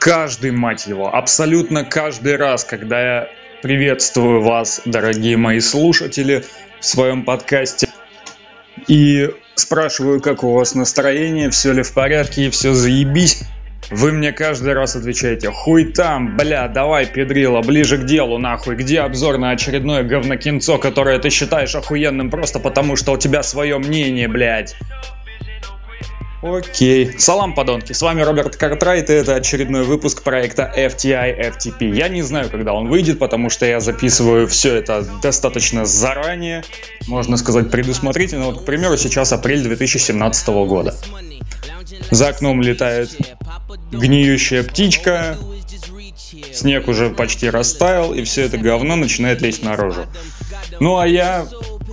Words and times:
каждый, 0.00 0.50
мать 0.50 0.86
его, 0.86 1.14
абсолютно 1.14 1.84
каждый 1.84 2.36
раз, 2.36 2.64
когда 2.64 3.00
я 3.00 3.28
приветствую 3.62 4.40
вас, 4.40 4.80
дорогие 4.86 5.36
мои 5.36 5.60
слушатели, 5.60 6.42
в 6.80 6.86
своем 6.86 7.22
подкасте 7.22 7.86
и 8.88 9.28
спрашиваю, 9.54 10.22
как 10.22 10.42
у 10.42 10.54
вас 10.54 10.74
настроение, 10.74 11.50
все 11.50 11.72
ли 11.72 11.82
в 11.82 11.92
порядке 11.92 12.46
и 12.46 12.50
все 12.50 12.72
заебись, 12.72 13.42
вы 13.90 14.12
мне 14.12 14.32
каждый 14.32 14.72
раз 14.72 14.96
отвечаете, 14.96 15.50
хуй 15.50 15.92
там, 15.92 16.34
бля, 16.34 16.66
давай, 16.68 17.04
педрила, 17.04 17.60
ближе 17.60 17.98
к 17.98 18.04
делу, 18.04 18.38
нахуй, 18.38 18.76
где 18.76 19.00
обзор 19.00 19.36
на 19.36 19.50
очередное 19.50 20.02
говнокинцо, 20.02 20.78
которое 20.78 21.18
ты 21.18 21.28
считаешь 21.28 21.74
охуенным 21.74 22.30
просто 22.30 22.58
потому, 22.58 22.96
что 22.96 23.12
у 23.12 23.18
тебя 23.18 23.42
свое 23.42 23.76
мнение, 23.78 24.28
блядь. 24.28 24.76
Окей. 26.42 27.18
Салам, 27.18 27.54
подонки. 27.54 27.92
С 27.92 28.00
вами 28.00 28.22
Роберт 28.22 28.56
Картрайт, 28.56 29.10
и 29.10 29.12
это 29.12 29.34
очередной 29.34 29.84
выпуск 29.84 30.22
проекта 30.22 30.72
FTI 30.74 31.52
FTP. 31.52 31.94
Я 31.94 32.08
не 32.08 32.22
знаю, 32.22 32.48
когда 32.48 32.72
он 32.72 32.88
выйдет, 32.88 33.18
потому 33.18 33.50
что 33.50 33.66
я 33.66 33.80
записываю 33.80 34.46
все 34.48 34.76
это 34.76 35.06
достаточно 35.22 35.84
заранее, 35.84 36.64
можно 37.06 37.36
сказать, 37.36 37.70
предусмотрительно. 37.70 38.46
Вот, 38.46 38.62
к 38.62 38.64
примеру, 38.64 38.96
сейчас 38.96 39.32
апрель 39.32 39.62
2017 39.62 40.48
года. 40.48 40.96
За 42.10 42.28
окном 42.28 42.62
летает 42.62 43.10
гниющая 43.92 44.62
птичка, 44.62 45.36
снег 46.52 46.88
уже 46.88 47.10
почти 47.10 47.50
растаял, 47.50 48.14
и 48.14 48.22
все 48.24 48.46
это 48.46 48.56
говно 48.56 48.96
начинает 48.96 49.42
лезть 49.42 49.62
наружу. 49.62 50.06
Ну 50.80 50.96
а 50.96 51.06
я, 51.06 51.46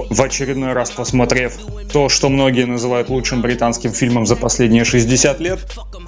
в 0.10 0.22
очередной 0.22 0.72
раз 0.72 0.92
посмотрев 0.92 1.58
то, 1.98 2.10
что 2.10 2.30
многие 2.30 2.66
называют 2.68 3.10
лучшим 3.10 3.42
британским 3.42 3.92
фильмом 3.92 4.28
за 4.28 4.36
последние 4.36 4.86
60 4.86 5.40
лет, 5.40 5.60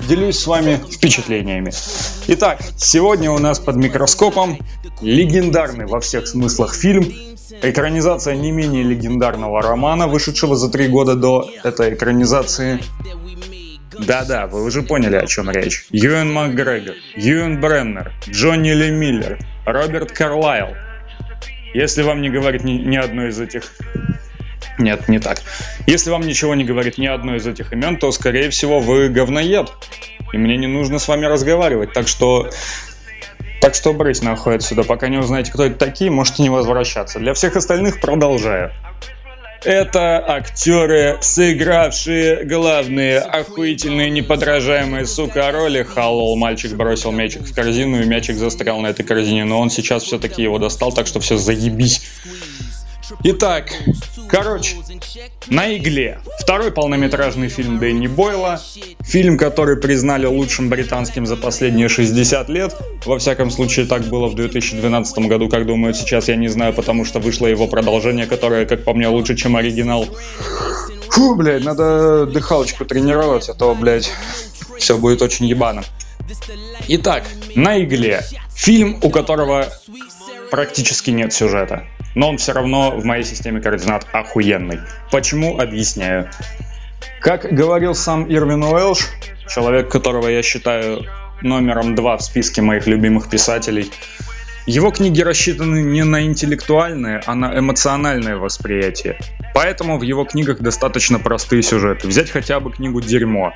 делюсь 0.08 0.38
с 0.38 0.46
вами 0.46 0.80
впечатлениями. 0.92 1.72
Итак, 2.28 2.60
сегодня 2.78 3.32
у 3.32 3.40
нас 3.40 3.58
под 3.58 3.78
микроскопом 3.78 4.60
легендарный 5.02 5.88
во 5.88 6.00
всех 6.00 6.28
смыслах 6.28 6.76
фильм, 6.76 7.12
экранизация 7.64 8.36
не 8.36 8.52
менее 8.52 8.84
легендарного 8.84 9.64
романа, 9.64 10.08
вышедшего 10.08 10.56
за 10.56 10.70
три 10.70 10.88
года 10.88 11.16
до 11.16 11.50
этой 11.64 11.96
экранизации. 11.96 12.80
Да-да, 13.98 14.46
вы 14.46 14.64
уже 14.64 14.84
поняли, 14.84 15.16
о 15.16 15.26
чем 15.26 15.50
речь. 15.50 15.88
Юэн 15.90 16.32
Макгрегор, 16.32 16.98
Юэн 17.16 17.60
Бреннер, 17.60 18.14
Джонни 18.30 18.74
Ли 18.74 18.92
Миллер, 18.92 19.40
Роберт 19.66 20.12
Карлайл. 20.12 20.68
Если 21.74 22.04
вам 22.04 22.22
не 22.22 22.30
говорит 22.30 22.64
ни, 22.64 22.74
ни 22.74 22.96
одно 22.96 23.26
из 23.26 23.40
этих 23.40 23.72
нет, 24.80 25.08
не 25.08 25.20
так. 25.20 25.42
Если 25.86 26.10
вам 26.10 26.22
ничего 26.22 26.56
не 26.56 26.64
говорит 26.64 26.98
ни 26.98 27.06
одно 27.06 27.36
из 27.36 27.46
этих 27.46 27.74
имен, 27.74 27.98
то, 27.98 28.12
скорее 28.12 28.50
всего, 28.50 28.80
вы 28.80 29.10
говноед. 29.10 29.72
И 30.34 30.38
мне 30.38 30.58
не 30.58 30.68
нужно 30.68 31.00
с 31.00 31.08
вами 31.08 31.26
разговаривать. 31.26 31.94
Так 31.94 32.08
что... 32.08 32.50
Так 33.62 33.76
что 33.76 33.94
брысь 33.94 34.22
нахуй 34.22 34.56
отсюда. 34.56 34.84
Пока 34.84 35.10
не 35.10 35.18
узнаете, 35.18 35.52
кто 35.52 35.66
это 35.66 35.76
такие, 35.76 36.10
можете 36.10 36.44
не 36.44 36.50
возвращаться. 36.50 37.20
Для 37.20 37.34
всех 37.34 37.58
остальных 37.58 38.00
продолжаю. 38.00 38.72
Это 39.64 40.24
актеры, 40.26 41.18
сыгравшие 41.20 42.46
главные 42.46 43.20
охуительные 43.20 44.10
неподражаемые, 44.10 45.06
сука, 45.06 45.52
роли. 45.52 45.84
Халлоу, 45.84 46.38
мальчик 46.38 46.72
бросил 46.76 47.12
мячик 47.12 47.42
в 47.42 47.54
корзину, 47.54 48.02
и 48.02 48.06
мячик 48.06 48.38
застрял 48.38 48.80
на 48.80 48.88
этой 48.88 49.04
корзине. 49.04 49.44
Но 49.44 49.60
он 49.60 49.70
сейчас 49.70 50.04
все-таки 50.04 50.42
его 50.42 50.60
достал, 50.60 50.94
так 50.94 51.08
что 51.08 51.20
все 51.20 51.36
заебись. 51.36 52.08
Итак, 53.24 53.74
короче, 54.30 54.76
«На 55.48 55.76
игле»— 55.76 56.20
второй 56.40 56.72
полнометражный 56.72 57.50
фильм 57.50 57.80
Дэнни 57.80 58.08
Бойла, 58.08 58.62
фильм, 59.02 59.38
который 59.38 59.78
признали 59.78 60.26
лучшим 60.26 60.70
британским 60.70 61.26
за 61.26 61.36
последние 61.36 61.90
60 61.90 62.50
лет. 62.50 62.76
Во 63.06 63.18
всяком 63.20 63.52
случае, 63.52 63.86
так 63.86 64.04
было 64.04 64.28
в 64.28 64.36
2012 64.36 65.18
году, 65.28 65.50
как 65.50 65.66
думают 65.66 65.98
сейчас, 65.98 66.28
я 66.28 66.36
не 66.36 66.48
знаю, 66.48 66.74
потому 66.74 67.06
что 67.06 67.20
вышло 67.20 67.48
его 67.48 67.68
продолжение, 67.68 68.26
которое, 68.26 68.66
как 68.66 68.84
по 68.84 68.94
мне, 68.94 69.08
лучше, 69.08 69.36
чем 69.36 69.56
оригинал. 69.56 70.06
Фу, 71.10 71.36
блядь, 71.36 71.64
надо 71.64 72.26
дыхалочку 72.26 72.86
тренировать, 72.86 73.50
а 73.50 73.54
то, 73.54 73.74
блядь, 73.74 74.12
все 74.78 74.98
будет 74.98 75.22
очень 75.22 75.46
ебано. 75.48 75.84
Итак, 76.88 77.24
«На 77.56 77.82
игле»— 77.84 78.24
фильм, 78.56 79.00
у 79.02 79.10
которого 79.10 79.68
практически 80.50 81.12
нет 81.12 81.34
сюжета 81.34 81.86
но 82.16 82.30
он 82.30 82.38
все 82.38 82.54
равно 82.54 82.92
в 82.92 83.06
моей 83.06 83.24
системе 83.24 83.62
координат 83.62 84.06
охуенный. 84.12 84.80
Почему? 85.12 85.60
Объясняю. 85.60 86.30
Как 87.22 87.44
говорил 87.44 87.96
сам 87.96 88.26
Ирвин 88.32 88.64
Уэлш, 88.64 89.08
человек, 89.48 89.90
которого 89.90 90.28
я 90.28 90.42
считаю 90.42 91.06
номером 91.42 91.96
два 91.96 92.18
в 92.18 92.22
списке 92.22 92.62
моих 92.62 92.88
любимых 92.88 93.30
писателей, 93.30 93.92
его 94.66 94.92
книги 94.92 95.22
рассчитаны 95.22 95.82
не 95.82 96.04
на 96.04 96.26
интеллектуальное, 96.26 97.24
а 97.26 97.36
на 97.36 97.58
эмоциональное 97.58 98.36
восприятие. 98.36 99.18
Поэтому 99.56 99.98
в 99.98 100.04
его 100.04 100.26
книгах 100.26 100.60
достаточно 100.60 101.20
простые 101.20 101.64
сюжеты. 101.64 102.08
Взять 102.08 102.30
хотя 102.30 102.60
бы 102.60 102.72
книгу 102.72 103.02
«Дерьмо». 103.02 103.54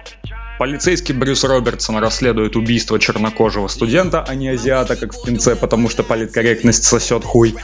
Полицейский 0.59 1.13
Брюс 1.13 1.43
Робертсон 1.43 1.97
расследует 1.97 2.55
убийство 2.55 2.99
чернокожего 2.99 3.67
студента, 3.67 4.23
а 4.23 4.35
не 4.35 4.49
азиата, 4.49 4.95
как 4.95 5.13
в 5.13 5.23
«Пинце», 5.23 5.55
потому 5.55 5.89
что 5.89 6.03
политкорректность 6.03 6.83
сосет 6.83 7.23
хуй 7.23 7.55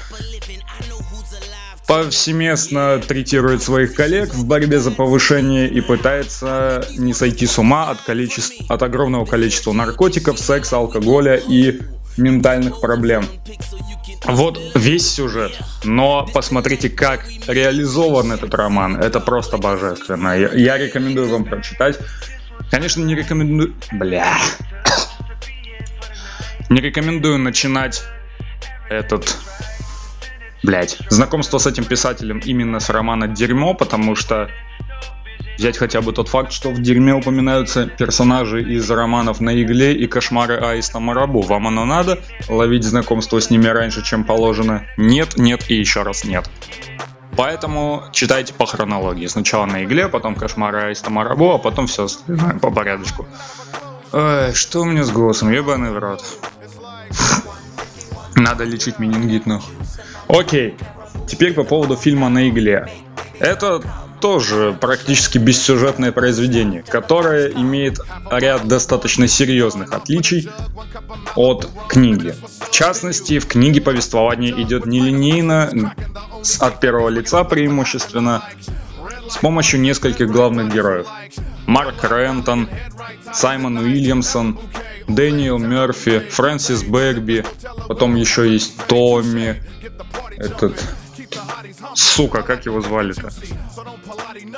повсеместно 1.89 2.99
третирует 2.99 3.63
своих 3.63 3.95
коллег 3.95 4.35
в 4.35 4.45
борьбе 4.45 4.79
за 4.79 4.91
повышение 4.91 5.67
и 5.67 5.81
пытается 5.81 6.87
не 6.95 7.15
сойти 7.15 7.47
с 7.47 7.57
ума 7.57 7.89
от, 7.89 7.99
количеств... 8.01 8.53
от 8.69 8.83
огромного 8.83 9.25
количества 9.25 9.73
наркотиков, 9.73 10.37
секса, 10.37 10.77
алкоголя 10.77 11.35
и 11.35 11.79
ментальных 12.15 12.79
проблем. 12.79 13.25
Вот 14.23 14.59
весь 14.75 15.09
сюжет. 15.09 15.57
Но 15.83 16.29
посмотрите, 16.31 16.89
как 16.89 17.25
реализован 17.47 18.33
этот 18.33 18.53
роман. 18.53 18.97
Это 18.97 19.19
просто 19.19 19.57
божественно. 19.57 20.37
Я 20.37 20.77
рекомендую 20.77 21.29
вам 21.29 21.45
прочитать. 21.45 21.97
Конечно, 22.71 23.03
не 23.03 23.15
рекомендую... 23.15 23.75
Бля. 23.91 24.37
Не 26.69 26.81
рекомендую 26.81 27.39
начинать 27.39 28.03
этот 28.89 29.37
Блять. 30.61 30.97
Знакомство 31.09 31.57
с 31.57 31.67
этим 31.67 31.85
писателем 31.85 32.39
именно 32.39 32.79
с 32.79 32.89
романа 32.89 33.27
«Дерьмо», 33.27 33.73
потому 33.73 34.15
что 34.15 34.49
взять 35.57 35.77
хотя 35.77 36.01
бы 36.01 36.11
тот 36.11 36.27
факт, 36.27 36.51
что 36.51 36.71
в 36.71 36.81
«Дерьме» 36.81 37.13
упоминаются 37.13 37.85
персонажи 37.85 38.61
из 38.61 38.89
романов 38.89 39.39
«На 39.39 39.61
игле» 39.61 39.93
и 39.93 40.05
«Кошмары 40.07 40.57
Аиста 40.57 40.99
Марабу». 40.99 41.41
Вам 41.41 41.67
оно 41.67 41.85
надо? 41.85 42.19
Ловить 42.49 42.83
знакомство 42.83 43.39
с 43.39 43.49
ними 43.49 43.67
раньше, 43.67 44.03
чем 44.03 44.25
положено? 44.25 44.85
Нет, 44.97 45.37
нет 45.37 45.69
и 45.69 45.75
еще 45.75 46.03
раз 46.03 46.25
нет. 46.25 46.49
Поэтому 47.39 48.03
читайте 48.11 48.53
по 48.53 48.65
хронологии. 48.65 49.25
Сначала 49.27 49.65
на 49.65 49.85
игле, 49.85 50.09
потом 50.09 50.35
кошмары 50.35 50.87
Аиста 50.87 51.09
Марабу, 51.09 51.53
а 51.53 51.57
потом 51.57 51.87
все 51.87 52.03
остальное 52.03 52.59
по 52.59 52.69
порядочку. 52.69 53.25
Ой, 54.11 54.53
что 54.53 54.81
у 54.81 54.83
меня 54.83 55.05
с 55.05 55.09
голосом? 55.09 55.49
Ебаный 55.49 55.91
в 55.91 55.97
рот. 55.99 56.21
Надо 58.35 58.65
лечить 58.65 58.99
менингит, 58.99 59.45
нахуй. 59.45 59.73
Окей, 60.27 60.75
теперь 61.29 61.53
по 61.53 61.63
поводу 61.63 61.95
фильма 61.95 62.27
«На 62.27 62.49
игле». 62.49 62.89
Это 63.39 63.81
тоже 64.19 64.75
практически 64.79 65.37
бессюжетное 65.37 66.11
произведение, 66.11 66.83
которое 66.83 67.49
имеет 67.49 67.99
ряд 68.31 68.67
достаточно 68.67 69.27
серьезных 69.27 69.93
отличий 69.93 70.49
от 71.35 71.69
книги. 71.87 72.33
В 72.59 72.71
частности, 72.71 73.39
в 73.39 73.47
книге 73.47 73.81
повествование 73.81 74.51
идет 74.61 74.85
нелинейно, 74.85 75.93
от 76.59 76.79
первого 76.79 77.09
лица 77.09 77.43
преимущественно, 77.43 78.43
с 79.29 79.37
помощью 79.37 79.79
нескольких 79.81 80.29
главных 80.29 80.73
героев. 80.73 81.07
Марк 81.67 82.03
Рентон, 82.03 82.67
Саймон 83.33 83.77
Уильямсон, 83.77 84.59
Дэниел 85.07 85.59
Мерфи, 85.59 86.19
Фрэнсис 86.19 86.83
Бэгби, 86.83 87.45
потом 87.87 88.15
еще 88.15 88.51
есть 88.51 88.75
Томми, 88.87 89.61
этот... 90.37 90.83
Сука, 91.93 92.41
как 92.41 92.65
его 92.65 92.81
звали-то? 92.81 93.29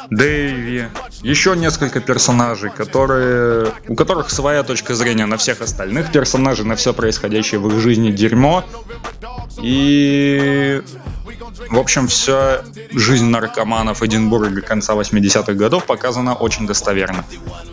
Дэйви. 0.10 0.88
Еще 1.22 1.56
несколько 1.56 2.00
персонажей, 2.00 2.70
которые... 2.70 3.72
у 3.88 3.96
которых 3.96 4.30
своя 4.30 4.64
точка 4.64 4.96
зрения 4.96 5.26
на 5.26 5.38
всех 5.38 5.62
остальных 5.62 6.12
персонажей, 6.12 6.66
на 6.66 6.76
все 6.76 6.94
происходящее 6.94 7.60
в 7.60 7.68
их 7.68 7.80
жизни 7.80 8.12
дерьмо. 8.12 8.64
И 9.62 10.82
в 11.70 11.78
общем, 11.78 12.08
вся 12.08 12.62
жизнь 12.92 13.26
наркоманов 13.26 14.04
Эдинбурга 14.04 14.62
конца 14.62 14.94
80-х 14.94 15.54
годов 15.54 15.86
показана 15.86 16.34
очень 16.34 16.68
достоверно. 16.68 17.24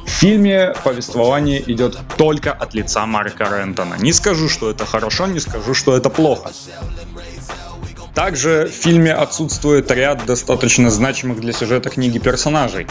В 0.07 0.11
фильме 0.11 0.75
повествование 0.85 1.61
идет 1.73 1.99
только 2.17 2.53
от 2.53 2.75
лица 2.75 3.07
Марка 3.07 3.45
Рентона. 3.45 3.95
Не 3.99 4.13
скажу, 4.13 4.49
что 4.49 4.71
это 4.71 4.87
хорошо, 4.87 5.27
не 5.27 5.41
скажу, 5.41 5.75
что 5.75 5.97
это 5.97 6.11
плохо. 6.11 6.51
Также 8.19 8.67
в 8.67 8.73
фильме 8.73 9.15
отсутствует 9.15 9.89
ряд 9.93 10.27
достаточно 10.27 10.91
значимых 10.91 11.39
для 11.39 11.53
сюжета 11.53 11.89
книги 11.89 12.19
персонажей. 12.19 12.89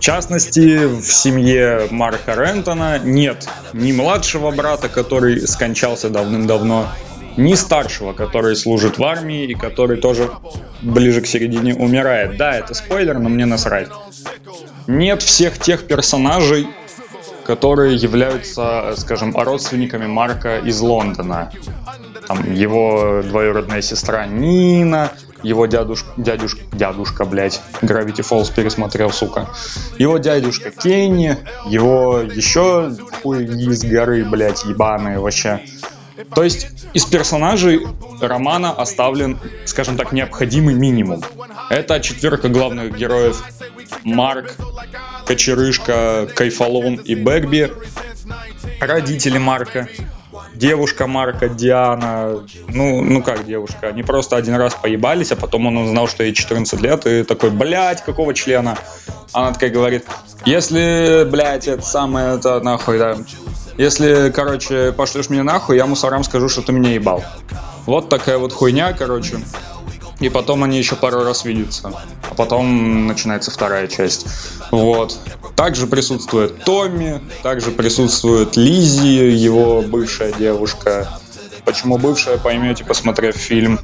частности, 0.00 0.86
в 0.86 1.04
семье 1.04 1.88
Марка 1.90 2.32
Рентона 2.32 2.98
нет 2.98 3.46
ни 3.74 3.92
младшего 3.92 4.50
брата, 4.50 4.88
который 4.88 5.46
скончался 5.46 6.08
давным-давно, 6.08 6.88
ни 7.36 7.52
старшего, 7.52 8.14
который 8.14 8.56
служит 8.56 8.96
в 8.96 9.04
армии 9.04 9.44
и 9.44 9.54
который 9.54 9.98
тоже 9.98 10.30
ближе 10.80 11.20
к 11.20 11.26
середине 11.26 11.74
умирает. 11.74 12.38
Да, 12.38 12.54
это 12.54 12.72
спойлер, 12.72 13.18
но 13.18 13.28
мне 13.28 13.44
насрать. 13.44 13.88
Нет 14.86 15.20
всех 15.20 15.58
тех 15.58 15.86
персонажей, 15.86 16.66
которые 17.44 17.94
являются, 17.96 18.94
скажем, 18.96 19.36
родственниками 19.36 20.06
Марка 20.06 20.60
из 20.60 20.80
Лондона. 20.80 21.52
Там 22.32 22.54
его 22.54 23.20
двоюродная 23.22 23.82
сестра 23.82 24.24
Нина, 24.24 25.12
его 25.42 25.66
дядушка, 25.66 26.08
дядюшка, 26.16 26.60
дядушка, 26.72 27.24
блядь, 27.26 27.60
Gravity 27.82 28.26
Falls 28.26 28.50
пересмотрел, 28.54 29.10
сука. 29.10 29.50
Его 29.98 30.16
дядюшка 30.16 30.70
Кенни, 30.70 31.36
его 31.66 32.20
еще 32.20 32.90
хуй 33.22 33.44
из 33.44 33.84
горы, 33.84 34.24
блядь, 34.24 34.64
ебаные 34.64 35.18
вообще. 35.18 35.60
То 36.34 36.42
есть 36.42 36.68
из 36.94 37.04
персонажей 37.04 37.86
романа 38.22 38.70
оставлен, 38.70 39.38
скажем 39.66 39.98
так, 39.98 40.12
необходимый 40.12 40.74
минимум. 40.74 41.22
Это 41.68 42.00
четверка 42.00 42.48
главных 42.48 42.96
героев 42.96 43.44
Марк, 44.04 44.54
Кочерышка, 45.26 46.26
Кайфалон 46.34 46.94
и 46.94 47.14
Бэгби. 47.14 47.70
Родители 48.80 49.36
Марка, 49.36 49.86
девушка 50.54 51.06
Марка, 51.06 51.48
Диана. 51.48 52.40
Ну, 52.68 53.02
ну 53.02 53.22
как 53.22 53.46
девушка? 53.46 53.88
Они 53.88 54.02
просто 54.02 54.36
один 54.36 54.54
раз 54.56 54.74
поебались, 54.74 55.32
а 55.32 55.36
потом 55.36 55.66
он 55.66 55.76
узнал, 55.78 56.08
что 56.08 56.24
ей 56.24 56.32
14 56.32 56.80
лет, 56.80 57.06
и 57.06 57.22
такой, 57.22 57.50
блядь, 57.50 58.02
какого 58.04 58.34
члена? 58.34 58.78
Она 59.32 59.52
такая 59.52 59.70
говорит, 59.70 60.04
если, 60.44 61.26
блядь, 61.30 61.68
это 61.68 61.82
самое, 61.82 62.36
это 62.36 62.60
нахуй, 62.60 62.98
да, 62.98 63.16
если, 63.78 64.30
короче, 64.34 64.92
пошлешь 64.92 65.30
меня 65.30 65.44
нахуй, 65.44 65.76
я 65.76 65.86
мусорам 65.86 66.24
скажу, 66.24 66.48
что 66.48 66.62
ты 66.62 66.72
меня 66.72 66.92
ебал. 66.92 67.24
Вот 67.86 68.08
такая 68.08 68.38
вот 68.38 68.52
хуйня, 68.52 68.92
короче. 68.92 69.38
И 70.22 70.28
потом 70.28 70.62
они 70.62 70.78
еще 70.78 70.94
пару 70.94 71.24
раз 71.24 71.44
видятся. 71.44 71.92
А 72.30 72.34
потом 72.34 73.06
начинается 73.06 73.50
вторая 73.50 73.88
часть. 73.88 74.26
Вот. 74.70 75.18
Также 75.56 75.86
присутствует 75.86 76.64
Томми, 76.64 77.20
также 77.42 77.72
присутствует 77.72 78.56
Лизи, 78.56 79.28
его 79.30 79.82
бывшая 79.82 80.32
девушка. 80.32 81.20
Почему 81.64 81.98
бывшая, 81.98 82.38
поймете, 82.38 82.84
посмотрев 82.84 83.36
фильм. 83.36 83.80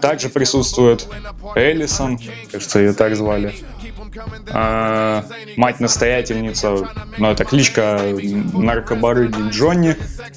Также 0.00 0.28
присутствует 0.28 1.06
Эллисон, 1.54 2.18
кажется, 2.52 2.78
ее 2.78 2.92
так 2.92 3.16
звали. 3.16 3.54
А, 4.50 5.24
мать-настоятельница, 5.56 6.88
ну 7.18 7.30
это 7.30 7.44
кличка 7.44 8.00
наркобарыги 8.52 9.50
Джонни, 9.50 9.96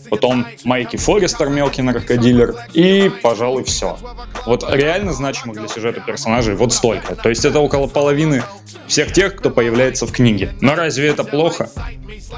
потом 0.10 0.46
Майки 0.64 0.98
Форестер, 0.98 1.50
мелкий 1.50 1.82
наркодилер, 1.82 2.56
и, 2.74 3.12
пожалуй, 3.22 3.64
все. 3.64 3.98
Вот 4.46 4.66
реально 4.70 5.14
значимых 5.14 5.58
для 5.58 5.68
сюжета 5.68 6.02
персонажей 6.02 6.56
вот 6.56 6.74
столько. 6.74 7.16
То 7.16 7.30
есть 7.30 7.46
это 7.46 7.60
около 7.60 7.88
половины 7.88 8.44
всех 8.88 9.12
тех, 9.14 9.36
кто 9.36 9.50
появляется 9.50 10.06
в 10.06 10.12
книге. 10.12 10.54
Но 10.62 10.76
разве 10.76 11.10
это 11.10 11.24
плохо? 11.24 11.70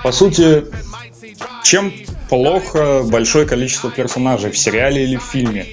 По 0.03 0.11
сути, 0.11 0.65
чем 1.63 1.93
плохо 2.29 3.03
большое 3.03 3.45
количество 3.45 3.89
персонажей 3.91 4.51
в 4.51 4.57
сериале 4.57 5.03
или 5.03 5.15
в 5.17 5.23
фильме? 5.23 5.65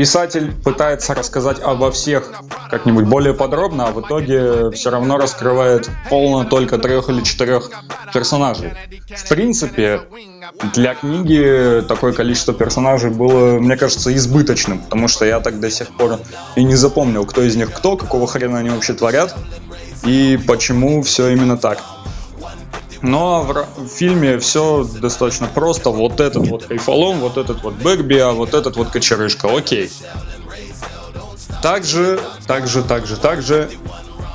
Писатель 0.00 0.50
пытается 0.50 1.12
рассказать 1.12 1.60
обо 1.60 1.90
всех 1.90 2.32
как-нибудь 2.70 3.04
более 3.04 3.34
подробно, 3.34 3.88
а 3.88 3.90
в 3.90 4.00
итоге 4.00 4.70
все 4.70 4.88
равно 4.88 5.18
раскрывает 5.18 5.90
полно 6.08 6.44
только 6.44 6.78
трех 6.78 7.10
или 7.10 7.20
четырех 7.20 7.70
персонажей. 8.10 8.72
В 9.14 9.28
принципе, 9.28 10.00
для 10.72 10.94
книги 10.94 11.84
такое 11.86 12.14
количество 12.14 12.54
персонажей 12.54 13.10
было, 13.10 13.58
мне 13.58 13.76
кажется, 13.76 14.16
избыточным, 14.16 14.78
потому 14.78 15.06
что 15.06 15.26
я 15.26 15.38
так 15.38 15.60
до 15.60 15.70
сих 15.70 15.94
пор 15.94 16.18
и 16.56 16.64
не 16.64 16.76
запомнил, 16.76 17.26
кто 17.26 17.42
из 17.42 17.56
них 17.56 17.70
кто, 17.70 17.98
какого 17.98 18.26
хрена 18.26 18.60
они 18.60 18.70
вообще 18.70 18.94
творят 18.94 19.36
и 20.02 20.40
почему 20.46 21.02
все 21.02 21.28
именно 21.28 21.58
так. 21.58 21.78
Но 23.02 23.42
в, 23.42 23.66
в 23.76 23.88
фильме 23.88 24.38
все 24.38 24.84
достаточно 24.84 25.46
просто. 25.46 25.90
Вот 25.90 26.20
этот 26.20 26.46
вот 26.48 26.66
Кайфолом, 26.66 27.18
вот 27.20 27.36
этот 27.36 27.62
вот 27.62 27.74
Бэгби, 27.74 28.18
а 28.18 28.32
вот 28.32 28.54
этот 28.54 28.76
вот 28.76 28.90
Кочерышка. 28.90 29.48
Окей. 29.54 29.90
Также, 31.62 32.20
также, 32.46 32.82
также, 32.82 33.16
также 33.16 33.70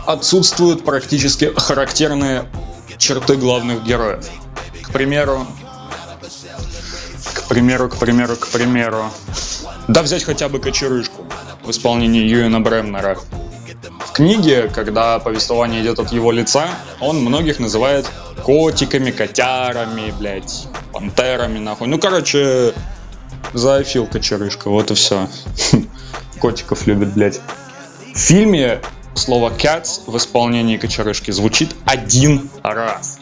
отсутствуют 0.05 0.83
практически 0.85 1.51
характерные 1.55 2.45
черты 2.97 3.35
главных 3.35 3.83
героев. 3.83 4.27
К 4.83 4.91
примеру, 4.91 5.47
к 7.33 7.47
примеру, 7.47 7.89
к 7.89 7.97
примеру, 7.97 8.35
к 8.35 8.47
примеру. 8.47 9.11
Да 9.87 10.01
взять 10.01 10.23
хотя 10.23 10.49
бы 10.49 10.59
Кочерышку 10.59 11.25
в 11.63 11.71
исполнении 11.71 12.23
Юэна 12.23 12.59
Бремнера. 12.59 13.17
Книге, 14.15 14.71
когда 14.73 15.19
повествование 15.19 15.81
идет 15.81 15.99
от 15.99 16.13
его 16.13 16.31
лица, 16.31 16.69
он 17.01 17.17
многих 17.17 17.59
называет 17.59 18.09
котиками, 18.43 19.11
котярами, 19.11 20.13
блядь, 20.17 20.67
пантерами, 20.93 21.59
нахуй. 21.59 21.89
Ну, 21.89 21.99
короче, 21.99 22.73
зоофил 23.51 24.07
кочерышка, 24.07 24.69
вот 24.69 24.89
и 24.91 24.93
все. 24.93 25.27
Котиков 26.39 26.87
любит, 26.87 27.13
блядь. 27.13 27.41
В 28.13 28.17
фильме 28.17 28.79
слово 29.15 29.49
cats 29.49 30.03
в 30.07 30.15
исполнении 30.15 30.77
кочерышки 30.77 31.31
звучит 31.31 31.75
один 31.83 32.49
раз. 32.63 33.19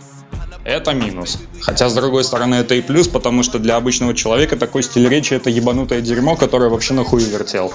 Это 0.64 0.94
минус. 0.94 1.40
Хотя, 1.60 1.90
с 1.90 1.96
другой 1.96 2.24
стороны, 2.24 2.54
это 2.54 2.76
и 2.76 2.82
плюс, 2.82 3.08
потому 3.08 3.42
что 3.42 3.58
для 3.58 3.78
обычного 3.78 4.14
человека 4.14 4.58
такой 4.58 4.84
стиль 4.84 5.10
речи 5.10 5.34
это 5.34 5.50
ебанутое 5.50 6.02
дерьмо, 6.02 6.36
которое 6.36 6.70
вообще 6.70 6.94
нахуй 6.94 7.24
вертел. 7.24 7.74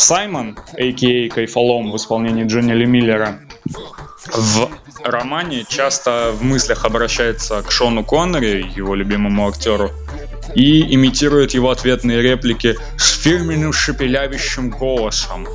Саймон, 0.00 0.56
а.к.а. 0.72 1.28
Кайфолом 1.28 1.92
в 1.92 1.96
исполнении 1.96 2.44
Джонни 2.46 2.72
Ли 2.72 2.86
Миллера, 2.86 3.38
в 4.34 4.70
романе 5.04 5.66
часто 5.68 6.32
в 6.32 6.42
мыслях 6.42 6.86
обращается 6.86 7.62
к 7.62 7.70
Шону 7.70 8.02
Коннери, 8.02 8.66
его 8.74 8.94
любимому 8.94 9.46
актеру, 9.46 9.90
и 10.54 10.94
имитирует 10.94 11.52
его 11.52 11.70
ответные 11.70 12.22
реплики 12.22 12.76
с 12.96 13.20
фирменным 13.20 13.74
шепелявящим 13.74 14.70
голосом. 14.70 15.46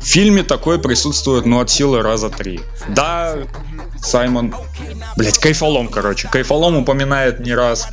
В 0.00 0.04
фильме 0.04 0.42
такое 0.42 0.78
присутствует, 0.78 1.46
ну, 1.46 1.60
от 1.60 1.70
силы 1.70 2.02
раза 2.02 2.30
три. 2.30 2.60
Да, 2.88 3.36
Саймон... 4.06 4.54
Блять, 5.16 5.38
Кайфолом, 5.38 5.88
короче. 5.88 6.28
Кайфолом 6.28 6.76
упоминает 6.76 7.40
не 7.40 7.54
раз 7.54 7.88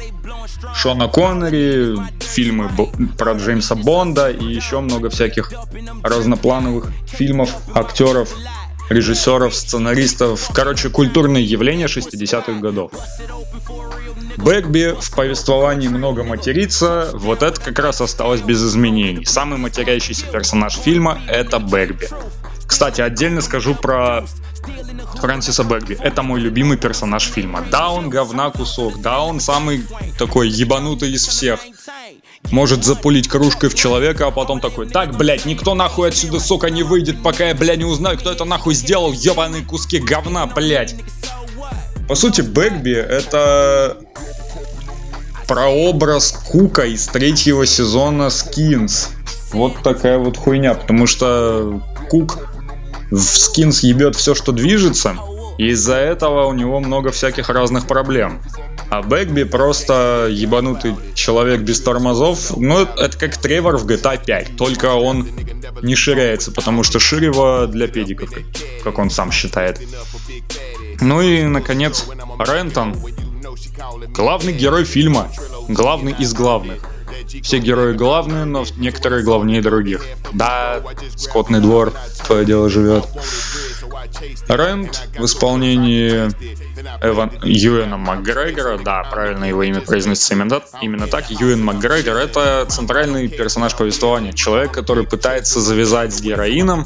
Шона 0.76 1.08
Коннери, 1.08 1.98
фильмы 2.20 2.70
про 3.18 3.34
Джеймса 3.34 3.76
Бонда 3.76 4.30
и 4.30 4.46
еще 4.46 4.80
много 4.80 5.10
всяких 5.10 5.52
разноплановых 6.04 6.92
фильмов, 7.08 7.50
актеров, 7.74 8.30
режиссеров, 8.90 9.56
сценаристов. 9.56 10.50
Короче, 10.54 10.90
культурные 10.90 11.44
явления 11.44 11.86
60-х 11.86 12.60
годов. 12.60 12.92
Бэгби 14.38 14.96
в 15.00 15.16
повествовании 15.16 15.88
много 15.88 16.24
матерится, 16.24 17.12
вот 17.14 17.44
это 17.44 17.60
как 17.62 17.78
раз 17.80 18.02
осталось 18.02 18.42
без 18.42 18.64
изменений. 18.64 19.26
Самый 19.26 19.60
матерящийся 19.60 20.26
персонаж 20.26 20.76
фильма— 20.76 21.22
это 21.28 21.60
Бэгби. 21.60 22.10
Кстати, 22.74 23.02
отдельно 23.02 23.42
скажу 23.42 23.76
про 23.76 24.26
Фрэнсиса 25.22 25.64
Бэгби. 25.64 25.96
Это 26.02 26.24
мой 26.24 26.40
любимый 26.40 26.76
персонаж 26.76 27.24
фильма. 27.24 27.64
Да, 27.70 27.92
он 27.92 28.10
говна 28.10 28.50
кусок, 28.50 29.00
да, 29.00 29.22
он 29.22 29.40
самый 29.40 29.86
такой 30.18 30.50
ебанутый 30.50 31.12
из 31.12 31.28
всех. 31.28 31.60
Может 32.50 32.84
запулить 32.84 33.28
кружкой 33.28 33.70
в 33.70 33.76
человека, 33.76 34.26
а 34.26 34.32
потом 34.32 34.60
такой, 34.60 34.90
так, 34.90 35.16
блядь, 35.16 35.46
никто 35.46 35.76
нахуй 35.76 36.10
отсюда, 36.10 36.40
сука, 36.40 36.72
не 36.72 36.82
выйдет, 36.82 37.22
пока 37.22 37.50
я, 37.50 37.54
блядь, 37.54 37.78
не 37.78 37.86
узнаю, 37.86 38.18
кто 38.18 38.32
это 38.32 38.44
нахуй 38.44 38.74
сделал, 38.74 39.14
ебаные 39.14 39.64
куски 39.64 40.00
говна, 40.00 40.48
блядь. 40.48 40.96
По 42.08 42.16
сути, 42.16 42.42
Бэгби 42.42 42.96
это 42.96 44.00
прообраз 45.48 46.32
Кука 46.32 46.86
из 46.86 47.06
третьего 47.06 47.68
сезона 47.68 48.30
Skins. 48.30 49.10
Вот 49.52 49.84
такая 49.84 50.18
вот 50.18 50.38
хуйня, 50.38 50.74
потому 50.74 51.06
что 51.06 51.80
Кук 52.10 52.50
в 53.14 53.38
Skins 53.38 53.86
ебет 53.86 54.16
все, 54.16 54.34
что 54.34 54.52
движется, 54.52 55.16
и 55.60 55.68
из-за 55.70 55.96
этого 55.96 56.46
у 56.48 56.54
него 56.54 56.80
много 56.80 57.12
всяких 57.12 57.50
разных 57.50 57.86
проблем. 57.86 58.42
А 58.90 59.04
Бэгби 59.04 59.44
просто 59.44 60.28
ебанутый 60.32 60.96
человек 61.14 61.62
без 61.62 61.80
тормозов. 61.80 62.58
Ну, 62.58 62.82
это 62.82 63.18
как 63.18 63.38
Тревор 63.38 63.78
в 63.78 63.86
GTA 63.86 64.24
5, 64.24 64.58
только 64.58 64.94
он 64.94 65.28
не 65.84 65.96
ширяется, 65.96 66.52
потому 66.52 66.82
что 66.82 67.00
ширево 67.00 67.68
для 67.68 67.88
педиков, 67.88 68.32
как 68.84 68.98
он 68.98 69.12
сам 69.12 69.32
считает. 69.32 69.80
Ну 71.00 71.22
и, 71.22 71.44
наконец, 71.44 72.06
Рентон. 72.40 72.96
Главный 74.10 74.54
герой 74.54 74.86
фильма. 74.86 75.30
Главный 75.68 76.16
из 76.18 76.34
главных. 76.34 76.93
Все 77.42 77.60
герои 77.60 77.94
главные, 77.94 78.46
но 78.46 78.66
некоторые 78.78 79.24
главнее 79.24 79.62
других. 79.62 80.06
Да, 80.34 80.82
скотный 81.16 81.62
двор, 81.62 81.94
твое 82.26 82.46
дело 82.46 82.70
живет. 82.70 83.06
Рэнд 84.48 85.10
в 85.18 85.26
исполнении 85.26 86.30
Эван 87.02 87.32
Юэна 87.44 87.98
Макгрегора, 87.98 88.78
да, 88.78 89.04
правильно 89.04 89.46
его 89.46 89.64
имя 89.64 89.82
произносится 89.82 90.34
именно, 90.34 90.62
именно 90.82 91.08
так, 91.08 91.30
Юэн 91.30 91.64
Макгрегор— 91.64 92.16
это 92.18 92.66
центральный 92.70 93.28
персонаж 93.28 93.76
повествования, 93.76 94.34
человек, 94.34 94.72
который 94.72 95.06
пытается 95.06 95.60
завязать 95.62 96.14
с 96.14 96.22
героином, 96.22 96.86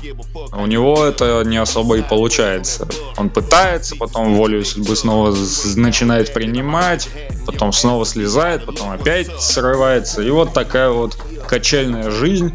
у 0.53 0.65
него 0.65 1.05
это 1.05 1.43
не 1.45 1.57
особо 1.57 1.97
и 1.97 2.01
получается. 2.01 2.87
Он 3.17 3.29
пытается, 3.29 3.95
потом 3.95 4.35
волю 4.35 4.63
судьбы 4.65 4.95
снова 4.95 5.35
начинает 5.75 6.33
принимать, 6.33 7.09
потом 7.45 7.71
снова 7.71 8.05
слезает, 8.05 8.65
потом 8.65 8.91
опять 8.91 9.27
срывается, 9.41 10.21
и 10.21 10.29
вот 10.29 10.53
такая 10.53 10.89
вот 10.89 11.17
качельная 11.47 12.11
жизнь, 12.11 12.53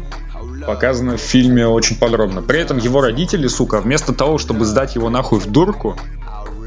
показано 0.65 1.17
в 1.17 1.21
фильме 1.21 1.67
очень 1.67 1.97
подробно. 1.97 2.41
При 2.41 2.59
этом 2.59 2.77
его 2.77 3.01
родители, 3.01 3.47
сука, 3.47 3.81
вместо 3.81 4.13
того, 4.13 4.37
чтобы 4.37 4.65
сдать 4.65 4.95
его 4.95 5.09
нахуй 5.09 5.39
в 5.39 5.47
дурку, 5.47 5.97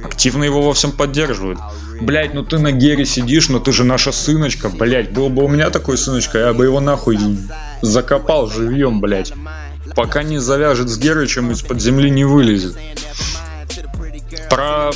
активно 0.05 0.45
его 0.45 0.63
во 0.63 0.73
всем 0.73 0.93
поддерживают. 0.93 1.59
Блять, 2.01 2.35
ну 2.35 2.45
ты 2.45 2.59
на 2.59 2.73
Гере 2.73 3.05
сидишь, 3.05 3.49
но 3.49 3.59
ты 3.59 3.73
же 3.73 3.85
наша 3.85 4.13
сыночка, 4.13 4.69
блять. 4.69 5.13
Был 5.13 5.29
бы 5.29 5.45
у 5.45 5.49
меня 5.49 5.71
такой 5.71 5.99
сыночка, 5.99 6.39
я 6.39 6.53
бы 6.53 6.65
его 6.65 6.81
нахуй 6.81 7.19
закопал 7.83 8.49
живьем, 8.49 9.01
блять. 9.01 9.33
Пока 9.95 10.23
не 10.23 10.39
завяжет 10.39 10.89
с 10.89 10.99
Герычем, 10.99 11.53
из-под 11.53 11.81
земли 11.81 12.11
не 12.11 12.25
вылезет. 12.25 12.77
Про 14.51 14.91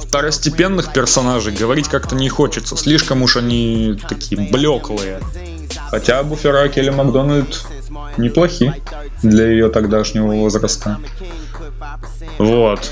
второстепенных 0.00 0.92
персонажей 0.92 1.54
говорить 1.54 1.88
как-то 1.88 2.14
не 2.14 2.28
хочется. 2.28 2.76
Слишком 2.76 3.22
уж 3.22 3.36
они 3.36 3.98
такие 4.08 4.50
блеклые. 4.50 5.20
Хотя 5.90 6.22
Буфераки 6.22 6.78
или 6.78 6.90
Макдональд 6.90 7.64
неплохи 8.16 8.72
для 9.22 9.48
ее 9.48 9.68
тогдашнего 9.68 10.32
возраста. 10.32 10.98
Вот. 12.38 12.90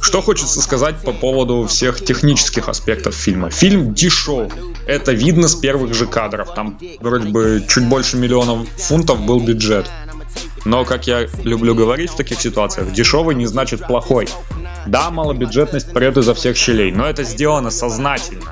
Что 0.00 0.20
хочется 0.20 0.60
сказать 0.60 0.96
по 1.02 1.12
поводу 1.12 1.66
всех 1.66 2.04
технических 2.04 2.68
аспектов 2.68 3.14
фильма. 3.14 3.50
Фильм 3.50 3.94
дешев. 3.94 4.52
Это 4.86 5.12
видно 5.12 5.48
с 5.48 5.54
первых 5.54 5.94
же 5.94 6.06
кадров. 6.06 6.54
Там 6.54 6.78
вроде 7.00 7.28
бы 7.28 7.64
чуть 7.68 7.88
больше 7.88 8.16
миллионов 8.16 8.68
фунтов 8.76 9.24
был 9.24 9.40
бюджет. 9.40 9.90
Но, 10.64 10.84
как 10.84 11.06
я 11.06 11.26
люблю 11.42 11.74
говорить 11.74 12.10
в 12.10 12.16
таких 12.16 12.40
ситуациях, 12.40 12.92
дешевый 12.92 13.34
не 13.34 13.46
значит 13.46 13.86
плохой. 13.86 14.28
Да, 14.86 15.10
малобюджетность 15.10 15.92
прет 15.92 16.16
изо 16.16 16.34
всех 16.34 16.56
щелей, 16.56 16.90
но 16.90 17.06
это 17.06 17.22
сделано 17.24 17.70
сознательно. 17.70 18.50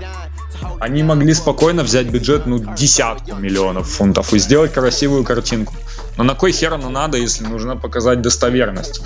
Они 0.82 1.04
могли 1.04 1.32
спокойно 1.32 1.84
взять 1.84 2.08
бюджет, 2.08 2.44
ну, 2.46 2.58
десятку 2.58 3.36
миллионов 3.36 3.88
фунтов 3.88 4.34
и 4.34 4.38
сделать 4.40 4.72
красивую 4.72 5.22
картинку. 5.22 5.72
Но 6.16 6.24
на 6.24 6.34
кой 6.34 6.50
хер 6.50 6.74
оно 6.74 6.90
надо, 6.90 7.18
если 7.18 7.44
нужно 7.44 7.76
показать 7.76 8.20
достоверность? 8.20 9.00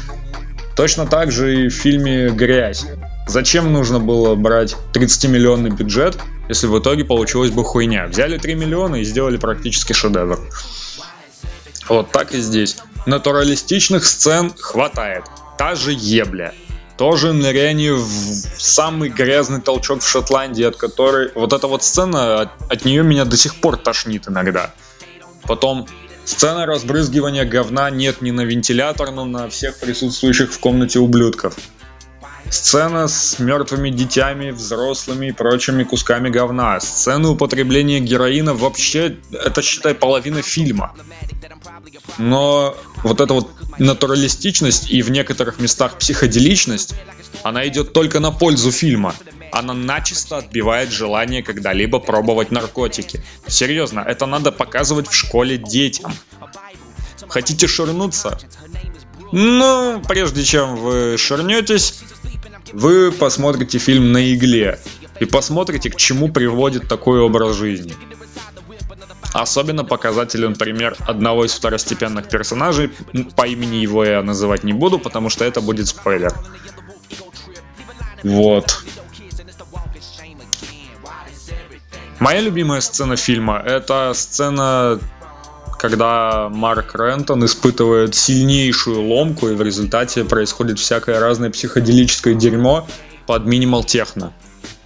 Точно 0.75 1.05
так 1.05 1.31
же 1.31 1.67
и 1.67 1.69
в 1.69 1.75
фильме 1.75 2.31
«Грязь». 2.31 2.87
Зачем 3.29 3.75
нужно 3.75 4.01
было 4.01 4.35
брать 4.37 4.75
30-миллионный 4.95 5.69
бюджет, 5.69 6.17
если 6.49 6.67
в 6.67 6.79
итоге 6.79 7.05
получилась 7.05 7.51
бы 7.51 7.63
хуйня? 7.63 8.07
Взяли 8.07 8.39
3 8.39 8.55
миллиона 8.55 8.97
и 8.97 9.05
сделали 9.05 9.37
практически 9.37 9.93
шедевр. 9.93 10.41
Вот 11.91 12.11
так 12.11 12.33
и 12.33 12.41
здесь. 12.41 12.79
Натуралистичных 13.05 14.07
сцен 14.07 14.51
хватает. 14.59 15.25
Та 15.59 15.75
же 15.75 15.93
ебля 15.93 16.55
тоже 16.97 17.33
ныряние 17.33 17.95
в 17.95 18.09
самый 18.59 19.11
грязный 19.11 19.61
толчок 19.61 20.03
в 20.03 20.09
Шотландии, 20.09 20.65
от 20.65 20.77
которой... 20.77 21.31
Вот 21.35 21.53
эта 21.53 21.67
вот 21.67 21.83
сцена, 21.83 22.43
от, 22.43 22.73
от 22.73 22.85
нее 22.85 23.03
меня 23.03 23.25
до 23.25 23.37
сих 23.37 23.57
пор 23.57 23.77
тошнит 23.77 24.29
иногда. 24.29 24.73
Потом 25.43 25.87
сцена 26.25 26.67
разбрызгивания 26.67 27.45
говна 27.45 27.91
нет 27.91 28.23
ни 28.23 28.31
на 28.31 28.43
вентилятор, 28.43 29.11
но 29.11 29.25
на 29.25 29.49
всех 29.49 29.79
присутствующих 29.79 30.53
в 30.53 30.59
комнате 30.59 30.99
ублюдков. 30.99 31.57
Сцена 32.49 33.09
с 33.09 33.41
мертвыми 33.41 33.91
детьми, 33.91 34.53
взрослыми 34.53 35.27
и 35.27 35.33
прочими 35.33 35.83
кусками 35.83 36.31
говна. 36.31 36.79
Сцена 36.79 37.31
употребления 37.31 37.99
героина 37.99 38.55
вообще, 38.55 39.17
это 39.33 39.63
считай 39.63 39.95
половина 39.95 40.43
фильма. 40.43 40.95
Но 42.19 42.77
вот 43.03 43.21
эта 43.21 43.35
вот 43.35 43.51
натуралистичность 43.79 44.91
и 44.91 45.03
в 45.03 45.11
некоторых 45.11 45.61
местах 45.61 45.99
психоделичность, 45.99 46.95
она 47.43 47.67
идет 47.69 47.93
только 47.93 48.21
на 48.21 48.31
пользу 48.31 48.71
фильма. 48.71 49.15
Она 49.53 49.75
начисто 49.75 50.39
отбивает 50.39 50.91
желание 50.91 51.43
когда-либо 51.43 51.99
пробовать 51.99 52.51
наркотики. 52.51 53.23
Серьезно, 53.47 54.01
это 54.01 54.27
надо 54.27 54.53
показывать 54.53 55.09
в 55.09 55.15
школе 55.15 55.57
детям. 55.57 56.13
Хотите 57.29 57.67
ширнуться? 57.67 58.39
Ну, 59.33 60.03
прежде 60.07 60.45
чем 60.45 60.77
вы 60.77 61.17
ширнетесь, 61.19 62.01
вы 62.73 63.13
посмотрите 63.13 63.79
фильм 63.79 64.13
на 64.13 64.33
игле 64.33 64.79
и 65.21 65.25
посмотрите, 65.25 65.91
к 65.91 65.97
чему 65.97 66.29
приводит 66.29 66.89
такой 66.89 67.21
образ 67.21 67.57
жизни. 67.57 67.95
Особенно 69.33 69.85
показателен 69.85 70.55
пример 70.55 70.97
одного 71.07 71.45
из 71.45 71.53
второстепенных 71.53 72.29
персонажей. 72.29 72.91
По 73.37 73.47
имени 73.47 73.77
его 73.77 74.05
я 74.05 74.23
называть 74.23 74.65
не 74.65 74.73
буду, 74.73 74.99
потому 74.99 75.29
что 75.29 75.45
это 75.45 75.61
будет 75.61 75.89
спойлер. 75.89 76.33
Вот. 78.23 78.83
Моя 82.19 82.41
любимая 82.41 82.81
сцена 82.81 83.17
фильма— 83.17 83.63
это 83.65 84.13
сцена, 84.15 84.99
когда 85.79 86.49
Марк 86.49 86.95
Рентон 86.95 87.45
испытывает 87.45 88.15
сильнейшую 88.15 89.03
ломку, 89.03 89.49
и 89.49 89.55
в 89.55 89.61
результате 89.61 90.25
происходит 90.25 90.79
всякое 90.79 91.21
разное 91.21 91.51
психоделическое 91.51 92.35
дерьмо 92.35 92.89
под 93.27 93.45
минимал 93.45 93.85
техно. 93.85 94.33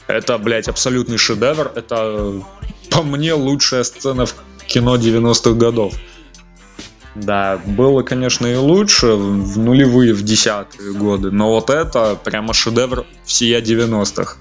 Это, 0.08 0.38
блядь, 0.38 0.66
абсолютный 0.66 1.18
шедевр. 1.18 1.70
Это 1.76 2.42
по 3.00 3.06
мне, 3.06 3.32
лучшая 3.32 3.84
сцена 3.84 4.26
в 4.26 4.34
кино 4.66 4.96
90-х 4.96 5.52
годов. 5.52 5.94
Да, 7.14 7.60
было, 7.66 8.02
конечно, 8.02 8.46
и 8.46 8.54
лучше 8.54 9.14
в 9.14 9.58
нулевые, 9.58 10.14
в 10.14 10.22
десятые 10.22 10.92
годы, 10.92 11.30
но 11.30 11.50
вот 11.50 11.70
это 11.70 12.16
прямо 12.22 12.54
шедевр 12.54 13.04
всея 13.24 13.60
90-х. 13.60 14.36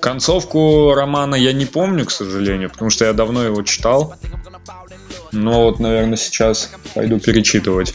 Концовку 0.00 0.92
романа 0.94 1.34
я 1.34 1.52
не 1.52 1.66
помню, 1.66 2.04
к 2.06 2.10
сожалению, 2.10 2.70
потому 2.70 2.90
что 2.90 3.04
я 3.04 3.12
давно 3.12 3.44
его 3.44 3.62
читал. 3.62 4.14
Но 5.32 5.64
вот, 5.64 5.78
наверное, 5.78 6.16
сейчас 6.16 6.70
пойду 6.94 7.20
перечитывать. 7.20 7.94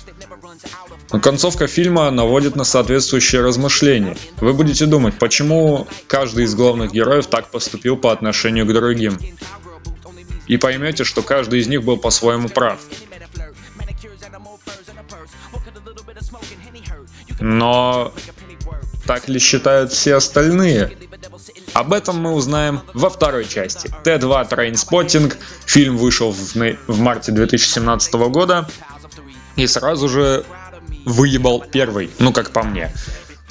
Но 1.12 1.20
концовка 1.20 1.68
фильма 1.68 2.10
наводит 2.12 2.56
на 2.56 2.64
соответствующее 2.64 3.42
размышление. 3.42 4.18
Вы 4.38 4.54
будете 4.54 4.86
думать, 4.86 5.18
почему 5.20 5.88
каждый 6.08 6.46
из 6.46 6.56
главных 6.56 6.92
героев 6.92 7.28
так 7.28 7.52
поступил 7.52 7.96
по 7.98 8.12
отношению 8.12 8.66
к 8.66 8.74
другим. 8.74 9.18
И 10.48 10.58
поймете, 10.58 11.04
что 11.04 11.22
каждый 11.22 11.60
из 11.60 11.68
них 11.68 11.84
был 11.84 11.98
по-своему 11.98 12.50
прав. 12.50 12.80
Но 17.40 18.14
так 19.06 19.28
ли 19.28 19.40
считают 19.40 19.92
все 19.92 20.16
остальные? 20.16 20.98
Об 21.74 21.94
этом 21.94 22.20
мы 22.20 22.34
узнаем 22.34 22.82
во 22.94 23.10
второй 23.10 23.46
части. 23.46 23.94
Т2 24.04 24.50
Trainspotting. 24.50 25.36
Фильм 25.66 25.98
вышел 25.98 26.32
в, 26.32 26.56
в 26.56 27.00
марте 27.00 27.32
2017 27.32 28.14
года. 28.14 28.68
И 29.56 29.68
сразу 29.68 30.10
же 30.10 30.46
выебал 31.06 31.64
первый, 31.72 32.10
ну 32.20 32.34
как 32.34 32.52
по 32.52 32.64
мне. 32.64 32.92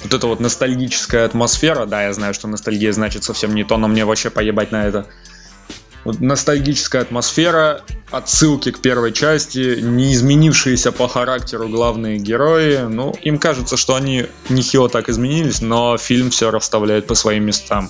Вот 0.03 0.13
эта 0.13 0.27
вот 0.27 0.39
ностальгическая 0.39 1.25
атмосфера, 1.25 1.85
да, 1.85 2.03
я 2.03 2.13
знаю, 2.13 2.33
что 2.33 2.47
ностальгия 2.47 2.91
значит 2.91 3.23
совсем 3.23 3.55
не 3.55 3.63
то, 3.63 3.77
но 3.77 3.87
мне 3.87 4.05
вообще 4.05 4.29
поебать 4.29 4.71
на 4.71 4.85
это. 4.85 5.07
Вот 6.03 6.19
ностальгическая 6.19 7.01
атмосфера, 7.01 7.81
отсылки 8.11 8.71
к 8.71 8.79
первой 8.79 9.11
части, 9.11 9.79
не 9.81 10.13
изменившиеся 10.13 10.91
по 10.91 11.07
характеру 11.07 11.67
главные 11.67 12.19
герои. 12.19 12.81
Ну, 12.87 13.15
им 13.23 13.39
кажется, 13.39 13.75
что 13.75 13.95
они 13.95 14.27
нехило 14.47 14.87
так 14.87 15.09
изменились, 15.09 15.61
но 15.61 15.97
фильм 15.97 16.29
все 16.29 16.51
расставляет 16.51 17.07
по 17.07 17.15
своим 17.15 17.45
местам. 17.45 17.89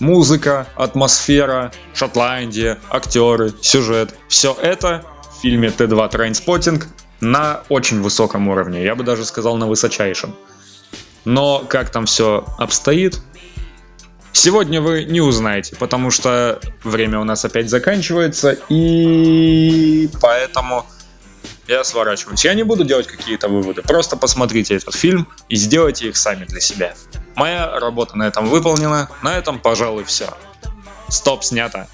Музыка, 0.00 0.66
атмосфера, 0.76 1.72
Шотландия, 1.94 2.78
актеры, 2.90 3.54
сюжет. 3.62 4.14
Все 4.28 4.54
это 4.60 5.06
в 5.32 5.40
фильме 5.40 5.68
T2 5.68 6.10
Trainspotting 6.10 6.88
на 7.20 7.62
очень 7.68 8.00
высоком 8.02 8.48
уровне, 8.48 8.82
я 8.84 8.94
бы 8.94 9.04
даже 9.04 9.24
сказал 9.24 9.56
на 9.56 9.66
высочайшем. 9.66 10.34
Но 11.24 11.60
как 11.68 11.90
там 11.90 12.06
все 12.06 12.44
обстоит, 12.58 13.20
сегодня 14.32 14.80
вы 14.80 15.04
не 15.04 15.20
узнаете, 15.20 15.74
потому 15.76 16.10
что 16.10 16.60
время 16.84 17.18
у 17.18 17.24
нас 17.24 17.44
опять 17.44 17.68
заканчивается, 17.68 18.56
и 18.68 20.08
поэтому 20.20 20.86
я 21.66 21.82
сворачиваюсь. 21.82 22.44
Я 22.44 22.54
не 22.54 22.62
буду 22.62 22.84
делать 22.84 23.08
какие-то 23.08 23.48
выводы, 23.48 23.82
просто 23.82 24.16
посмотрите 24.16 24.76
этот 24.76 24.94
фильм 24.94 25.26
и 25.48 25.56
сделайте 25.56 26.08
их 26.08 26.16
сами 26.16 26.44
для 26.44 26.60
себя. 26.60 26.94
Моя 27.34 27.78
работа 27.80 28.16
на 28.16 28.28
этом 28.28 28.46
выполнена, 28.48 29.08
на 29.22 29.36
этом, 29.36 29.58
пожалуй, 29.58 30.04
все. 30.04 30.28
Стоп, 31.08 31.42
снято. 31.42 31.88